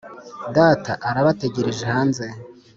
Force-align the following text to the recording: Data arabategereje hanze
Data 0.57 0.91
arabategereje 1.09 1.83
hanze 1.93 2.25